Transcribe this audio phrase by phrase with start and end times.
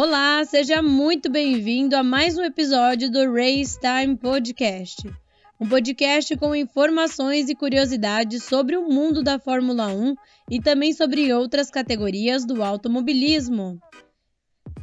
[0.00, 5.10] Olá, seja muito bem-vindo a mais um episódio do Race Time Podcast.
[5.58, 10.14] Um podcast com informações e curiosidades sobre o mundo da Fórmula 1
[10.48, 13.80] e também sobre outras categorias do automobilismo.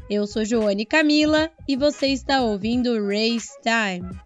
[0.09, 4.19] Eu sou Joane Camila e você está ouvindo Race Time.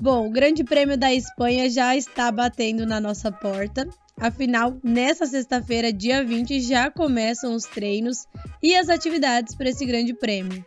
[0.00, 3.88] Bom, o Grande Prêmio da Espanha já está batendo na nossa porta.
[4.20, 8.26] Afinal, nessa sexta-feira, dia 20, já começam os treinos
[8.62, 10.64] e as atividades para esse Grande Prêmio.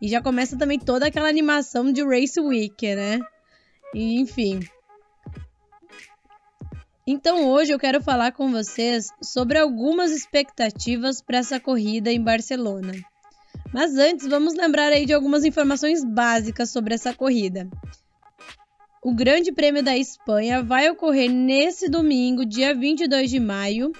[0.00, 3.20] E já começa também toda aquela animação de Race Week, né?
[3.94, 4.60] E, enfim.
[7.06, 12.94] Então hoje eu quero falar com vocês sobre algumas expectativas para essa corrida em Barcelona.
[13.72, 17.68] Mas antes, vamos lembrar aí de algumas informações básicas sobre essa corrida.
[19.04, 23.90] O Grande Prêmio da Espanha vai ocorrer nesse domingo, dia 22 de maio,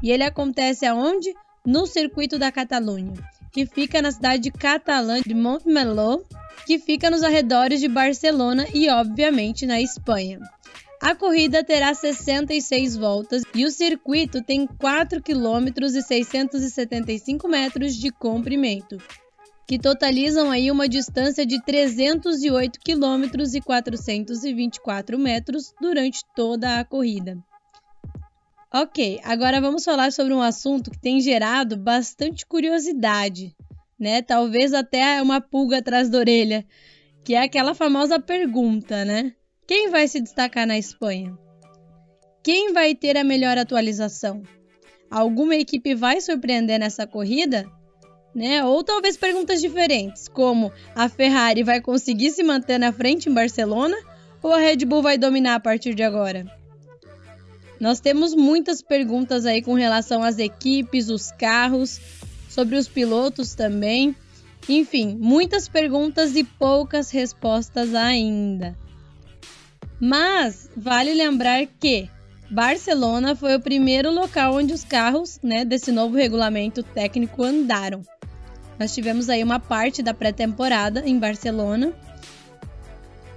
[0.00, 1.34] e ele acontece aonde?
[1.66, 3.12] No Circuito da Catalunha,
[3.52, 6.20] que fica na cidade de Catalã de Montmeló,
[6.64, 10.38] que fica nos arredores de Barcelona e, obviamente, na Espanha.
[11.00, 18.12] A corrida terá 66 voltas e o circuito tem 4 km e 675 metros de
[18.12, 18.96] comprimento,
[19.66, 23.24] que totalizam aí uma distância de 308 km
[23.54, 27.38] e 424 metros durante toda a corrida.
[28.74, 33.54] Ok, agora vamos falar sobre um assunto que tem gerado bastante curiosidade,
[33.98, 34.22] né?
[34.22, 36.64] Talvez até uma pulga atrás da orelha,
[37.22, 39.34] que é aquela famosa pergunta, né?
[39.66, 41.36] Quem vai se destacar na Espanha?
[42.42, 44.42] Quem vai ter a melhor atualização?
[45.10, 47.70] Alguma equipe vai surpreender nessa corrida?
[48.34, 48.64] Né?
[48.64, 53.96] Ou talvez perguntas diferentes, como a Ferrari vai conseguir se manter na frente em Barcelona
[54.42, 56.46] ou a Red Bull vai dominar a partir de agora?
[57.78, 62.00] Nós temos muitas perguntas aí com relação às equipes, os carros,
[62.48, 64.14] sobre os pilotos também.
[64.68, 68.76] Enfim, muitas perguntas e poucas respostas ainda.
[69.98, 72.08] Mas vale lembrar que
[72.48, 78.02] Barcelona foi o primeiro local onde os carros né, desse novo regulamento técnico andaram.
[78.78, 81.92] Nós tivemos aí uma parte da pré-temporada em Barcelona.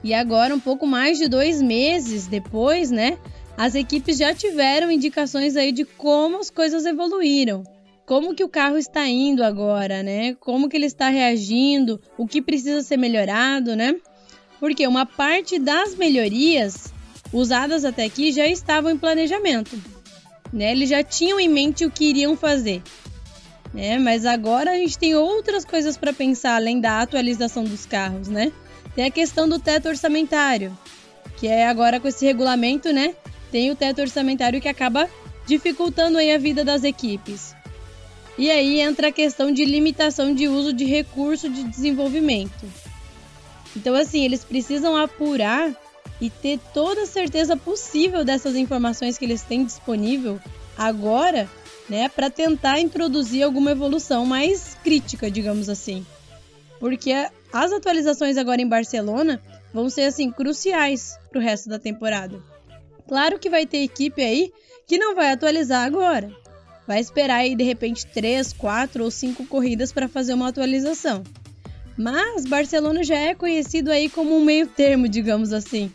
[0.04, 3.18] E agora, um pouco mais de dois meses depois, né?
[3.58, 7.64] As equipes já tiveram indicações aí de como as coisas evoluíram.
[8.06, 10.36] Como que o carro está indo agora, né?
[10.40, 13.96] Como que ele está reagindo, o que precisa ser melhorado, né?
[14.60, 16.94] Porque uma parte das melhorias
[17.34, 19.76] usadas até aqui já estavam em planejamento.
[20.54, 20.72] Né?
[20.72, 22.82] Eles já tinham em mente o que iriam fazer
[23.76, 24.00] né?
[24.00, 28.52] Mas agora a gente tem outras coisas para pensar além da atualização dos carros, né?
[28.96, 30.76] Tem a questão do teto orçamentário,
[31.38, 33.14] que é agora com esse regulamento, né?
[33.52, 35.10] Tem o teto orçamentário que acaba
[35.46, 37.54] dificultando aí a vida das equipes.
[38.38, 42.66] E aí entra a questão de limitação de uso de recurso de desenvolvimento.
[43.76, 45.74] Então, assim, eles precisam apurar
[46.22, 50.40] e ter toda a certeza possível dessas informações que eles têm disponível
[50.78, 51.50] agora
[51.90, 56.06] né, para tentar introduzir alguma evolução mais crítica, digamos assim.
[56.80, 57.12] Porque
[57.54, 59.42] as atualizações agora em Barcelona
[59.74, 62.42] vão ser assim cruciais para o resto da temporada.
[63.08, 64.52] Claro que vai ter equipe aí
[64.88, 66.32] que não vai atualizar agora.
[66.88, 71.24] Vai esperar aí de repente 3, 4 ou 5 corridas para fazer uma atualização.
[71.98, 75.92] Mas Barcelona já é conhecido aí como um meio termo, digamos assim,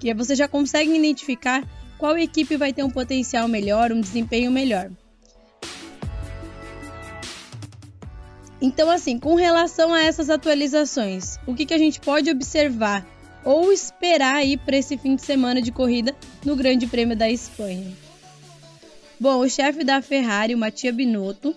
[0.00, 1.62] que você já consegue identificar
[1.98, 4.90] qual equipe vai ter um potencial melhor, um desempenho melhor.
[8.62, 13.04] Então, assim, com relação a essas atualizações, o que, que a gente pode observar
[13.44, 16.14] ou esperar aí para esse fim de semana de corrida
[16.44, 17.92] no Grande Prêmio da Espanha?
[19.18, 21.52] Bom, o chefe da Ferrari, o Mattia Binotto,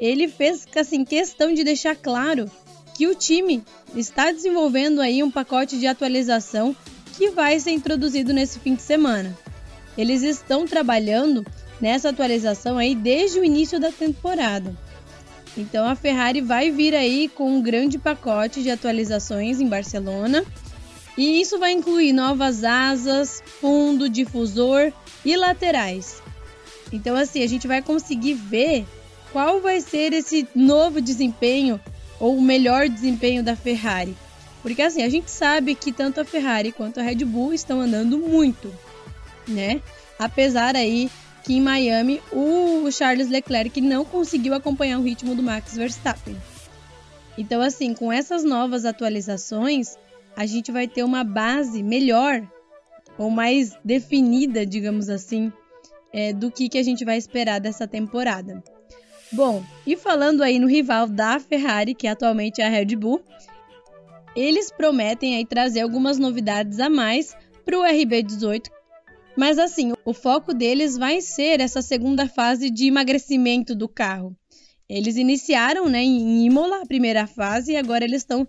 [0.00, 2.48] ele fez assim questão de deixar claro
[2.94, 3.64] que o time
[3.96, 6.76] está desenvolvendo aí um pacote de atualização
[7.16, 9.36] que vai ser introduzido nesse fim de semana.
[9.98, 11.44] Eles estão trabalhando
[11.80, 14.85] nessa atualização aí desde o início da temporada.
[15.56, 20.44] Então a Ferrari vai vir aí com um grande pacote de atualizações em Barcelona.
[21.16, 24.92] E isso vai incluir novas asas, fundo, difusor
[25.24, 26.22] e laterais.
[26.92, 28.86] Então assim, a gente vai conseguir ver
[29.32, 31.80] qual vai ser esse novo desempenho
[32.20, 34.16] ou o melhor desempenho da Ferrari.
[34.62, 38.18] Porque assim, a gente sabe que tanto a Ferrari quanto a Red Bull estão andando
[38.18, 38.72] muito,
[39.46, 39.80] né?
[40.18, 41.10] Apesar aí
[41.46, 46.36] que em Miami o Charles Leclerc não conseguiu acompanhar o ritmo do Max Verstappen.
[47.38, 49.96] Então, assim, com essas novas atualizações,
[50.36, 52.42] a gente vai ter uma base melhor
[53.16, 55.52] ou mais definida, digamos assim,
[56.12, 58.60] é, do que, que a gente vai esperar dessa temporada.
[59.30, 63.22] Bom, e falando aí no rival da Ferrari, que atualmente é a Red Bull,
[64.34, 68.75] eles prometem aí trazer algumas novidades a mais para o RB18.
[69.36, 74.34] Mas assim, o foco deles vai ser essa segunda fase de emagrecimento do carro.
[74.88, 78.46] Eles iniciaram, né, em Imola a primeira fase e agora eles estão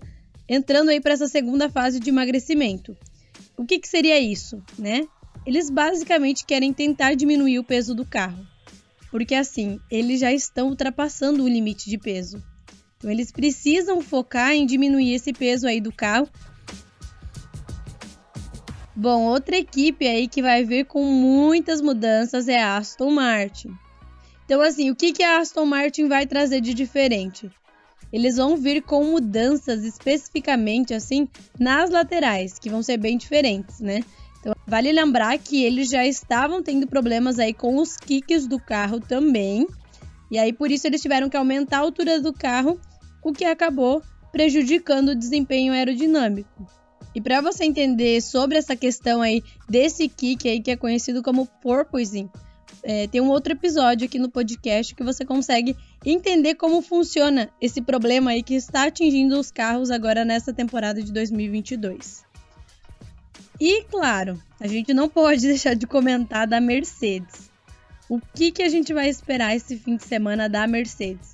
[0.48, 2.95] entrando aí para essa segunda fase de emagrecimento.
[3.57, 5.07] O que, que seria isso, né?
[5.45, 8.45] Eles basicamente querem tentar diminuir o peso do carro,
[9.10, 12.42] porque assim eles já estão ultrapassando o limite de peso.
[12.98, 16.30] Então eles precisam focar em diminuir esse peso aí do carro.
[18.98, 23.72] Bom, outra equipe aí que vai vir com muitas mudanças é a Aston Martin.
[24.44, 27.50] Então assim, o que, que a Aston Martin vai trazer de diferente?
[28.12, 31.28] eles vão vir com mudanças especificamente assim
[31.60, 34.04] nas laterais, que vão ser bem diferentes, né?
[34.40, 39.00] Então, vale lembrar que eles já estavam tendo problemas aí com os kicks do carro
[39.00, 39.68] também.
[40.32, 42.80] E aí por isso eles tiveram que aumentar a altura do carro,
[43.24, 44.02] o que acabou
[44.32, 46.77] prejudicando o desempenho aerodinâmico.
[47.18, 51.48] E para você entender sobre essa questão aí desse kick aí que é conhecido como
[51.48, 52.30] porpoising,
[52.84, 55.75] é, tem um outro episódio aqui no podcast que você consegue
[56.06, 61.12] entender como funciona esse problema aí que está atingindo os carros agora nessa temporada de
[61.12, 62.24] 2022.
[63.60, 67.50] E claro, a gente não pode deixar de comentar da Mercedes.
[68.08, 71.34] O que, que a gente vai esperar esse fim de semana da Mercedes?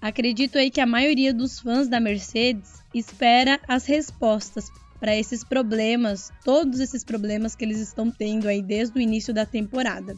[0.00, 6.32] Acredito aí que a maioria dos fãs da Mercedes espera as respostas para esses problemas,
[6.44, 10.16] todos esses problemas que eles estão tendo aí desde o início da temporada.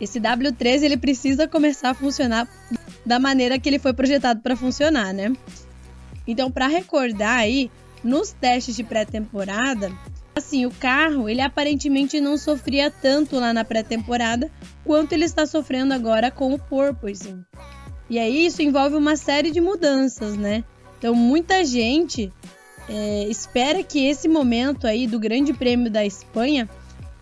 [0.00, 2.48] Esse W13 ele precisa começar a funcionar
[3.04, 5.32] da maneira que ele foi projetado para funcionar, né?
[6.26, 7.70] Então, para recordar aí,
[8.04, 9.90] nos testes de pré-temporada,
[10.36, 14.50] assim, o carro, ele aparentemente não sofria tanto lá na pré-temporada
[14.84, 17.42] quanto ele está sofrendo agora com o porpoising.
[18.10, 20.64] E aí isso envolve uma série de mudanças, né?
[20.98, 22.32] Então, muita gente
[22.88, 26.68] é, espera que esse momento aí do Grande Prêmio da Espanha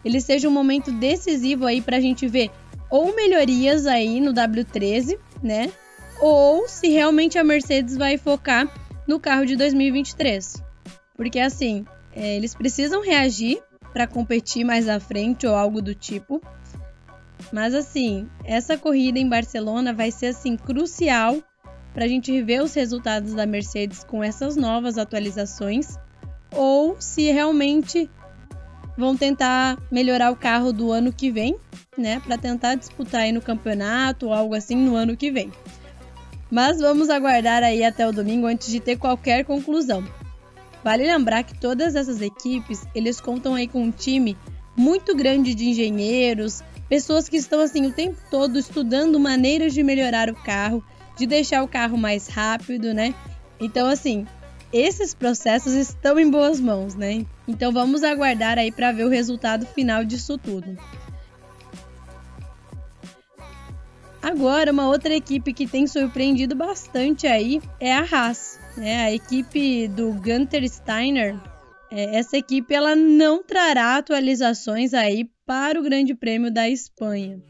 [0.05, 2.51] ele seja um momento decisivo aí para a gente ver
[2.89, 5.73] ou melhorias aí no W13, né?
[6.21, 8.73] Ou se realmente a Mercedes vai focar
[9.07, 10.63] no carro de 2023.
[11.17, 11.85] Porque assim,
[12.15, 13.61] é, eles precisam reagir
[13.93, 16.41] para competir mais à frente ou algo do tipo.
[17.53, 21.43] Mas assim, essa corrida em Barcelona vai ser assim crucial
[21.95, 25.97] para a gente rever os resultados da Mercedes com essas novas atualizações
[26.55, 28.11] ou se realmente
[28.97, 31.57] vão tentar melhorar o carro do ano que vem,
[31.97, 35.53] né, para tentar disputar aí no campeonato ou algo assim no ano que vem.
[36.51, 40.05] Mas vamos aguardar aí até o domingo antes de ter qualquer conclusão.
[40.83, 44.37] Vale lembrar que todas essas equipes, eles contam aí com um time
[44.77, 50.31] muito grande de engenheiros, pessoas que estão assim o tempo todo estudando maneiras de melhorar
[50.31, 50.85] o carro,
[51.17, 53.15] de deixar o carro mais rápido, né?
[53.61, 54.27] Então assim,
[54.73, 57.25] esses processos estão em boas mãos, né?
[57.47, 60.77] Então vamos aguardar aí para ver o resultado final disso tudo.
[64.23, 69.05] Agora, uma outra equipe que tem surpreendido bastante aí é a Haas, né?
[69.05, 71.41] A equipe do Gunter Steiner.
[71.93, 77.41] É, essa equipe ela não trará atualizações aí para o Grande Prêmio da Espanha.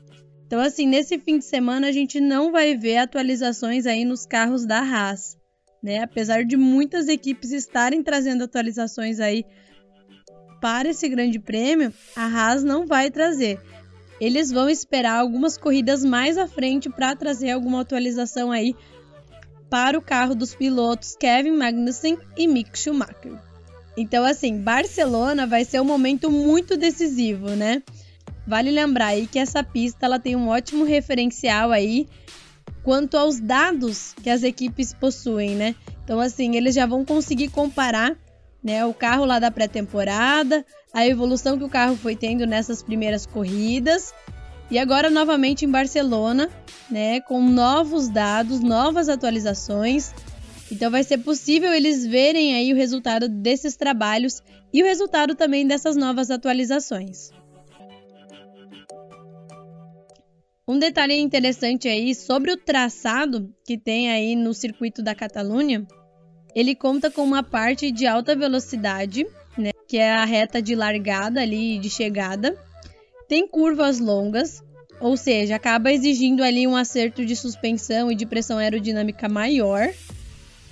[0.46, 4.64] Então, assim, nesse fim de semana a gente não vai ver atualizações aí nos carros
[4.64, 5.36] da Haas,
[5.82, 6.02] né?
[6.02, 9.44] Apesar de muitas equipes estarem trazendo atualizações aí
[10.60, 13.58] para esse Grande Prêmio, a Haas não vai trazer
[14.20, 18.74] eles vão esperar algumas corridas mais à frente para trazer alguma atualização aí
[19.68, 23.38] para o carro dos pilotos Kevin Magnussen e Mick Schumacher.
[23.96, 27.82] Então, assim, Barcelona vai ser um momento muito decisivo, né?
[28.46, 32.06] Vale lembrar aí que essa pista ela tem um ótimo referencial aí
[32.82, 35.74] quanto aos dados que as equipes possuem, né?
[36.04, 38.16] Então, assim, eles já vão conseguir comparar
[38.62, 43.24] né, o carro lá da pré-temporada, a evolução que o carro foi tendo nessas primeiras
[43.26, 44.12] corridas.
[44.70, 46.48] E agora novamente em Barcelona,
[46.90, 50.12] né, com novos dados, novas atualizações.
[50.70, 54.42] Então vai ser possível eles verem aí o resultado desses trabalhos
[54.72, 57.30] e o resultado também dessas novas atualizações.
[60.68, 65.86] Um detalhe interessante aí sobre o traçado que tem aí no circuito da Catalunha,
[66.54, 69.24] ele conta com uma parte de alta velocidade
[69.58, 69.70] né?
[69.88, 72.56] Que é a reta de largada ali de chegada.
[73.28, 74.62] Tem curvas longas,
[75.00, 79.88] ou seja, acaba exigindo ali um acerto de suspensão e de pressão aerodinâmica maior,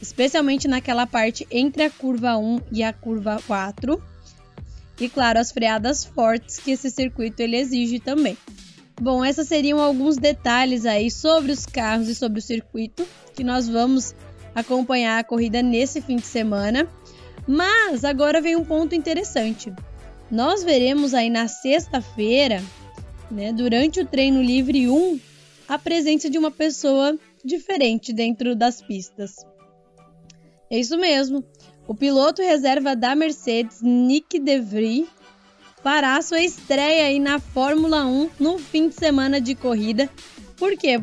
[0.04, 4.00] especialmente naquela parte entre a curva 1 e a curva 4.
[5.00, 8.36] E claro, as freadas fortes que esse circuito ele exige também.
[9.00, 13.66] Bom, esses seriam alguns detalhes aí sobre os carros e sobre o circuito que nós
[13.66, 14.14] vamos
[14.54, 16.86] acompanhar a corrida nesse fim de semana.
[17.46, 19.72] Mas agora vem um ponto interessante.
[20.30, 22.62] Nós veremos aí na sexta-feira,
[23.30, 25.18] né, durante o treino livre 1,
[25.66, 29.36] a presença de uma pessoa diferente dentro das pistas.
[30.70, 31.44] É isso mesmo.
[31.86, 35.06] O piloto reserva da Mercedes, Nick DeVries,
[35.82, 40.08] fará sua estreia aí na Fórmula 1 no fim de semana de corrida.
[40.56, 41.00] Por quê?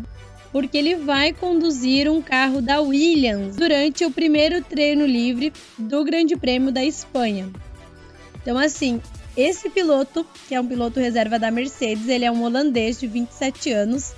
[0.52, 6.36] Porque ele vai conduzir um carro da Williams durante o primeiro treino livre do Grande
[6.36, 7.50] Prêmio da Espanha.
[8.42, 9.00] Então, assim,
[9.38, 13.72] esse piloto, que é um piloto reserva da Mercedes, ele é um holandês de 27
[13.72, 14.14] anos.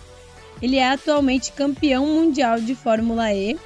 [0.61, 3.57] Ele é atualmente campeão mundial de Fórmula E.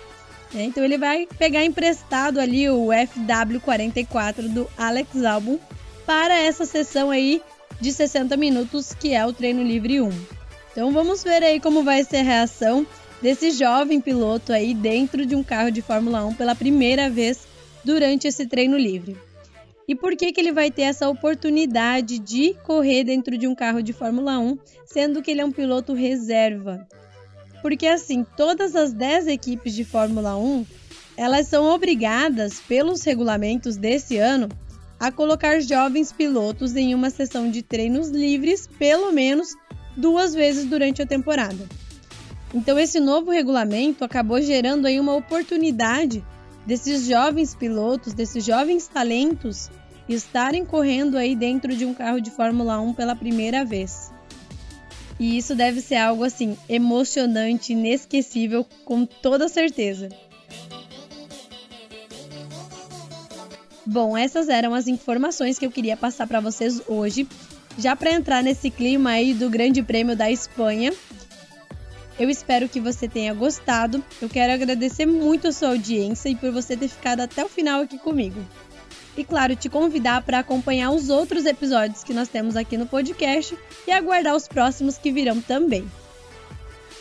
[0.53, 0.63] Né?
[0.63, 5.59] Então ele vai pegar emprestado ali o FW44 do Alex Albon
[6.05, 7.41] para essa sessão aí
[7.79, 10.09] de 60 minutos que é o treino livre 1.
[10.71, 12.85] Então vamos ver aí como vai ser a reação
[13.21, 17.47] desse jovem piloto aí dentro de um carro de Fórmula 1 pela primeira vez
[17.83, 19.17] durante esse treino livre.
[19.87, 23.81] E por que, que ele vai ter essa oportunidade de correr dentro de um carro
[23.81, 26.85] de Fórmula 1, sendo que ele é um piloto reserva?
[27.61, 30.65] Porque assim, todas as 10 equipes de Fórmula 1,
[31.15, 34.47] elas são obrigadas pelos regulamentos desse ano
[34.99, 39.55] a colocar jovens pilotos em uma sessão de treinos livres pelo menos
[39.95, 41.67] duas vezes durante a temporada.
[42.53, 46.23] Então esse novo regulamento acabou gerando aí uma oportunidade
[46.65, 49.69] desses jovens pilotos, desses jovens talentos
[50.07, 54.11] estarem correndo aí dentro de um carro de Fórmula 1 pela primeira vez.
[55.19, 60.09] E isso deve ser algo assim emocionante, inesquecível, com toda certeza.
[63.85, 67.27] Bom, essas eram as informações que eu queria passar para vocês hoje.
[67.77, 70.91] Já para entrar nesse clima aí do Grande Prêmio da Espanha,
[72.19, 74.03] eu espero que você tenha gostado.
[74.21, 77.81] Eu quero agradecer muito a sua audiência e por você ter ficado até o final
[77.81, 78.43] aqui comigo.
[79.17, 83.57] E claro, te convidar para acompanhar os outros episódios que nós temos aqui no podcast
[83.87, 85.89] e aguardar os próximos que virão também.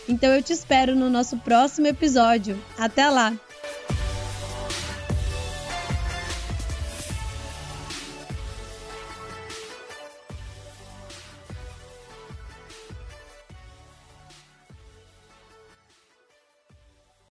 [0.09, 2.59] Então eu te espero no nosso próximo episódio.
[2.79, 3.35] Até lá!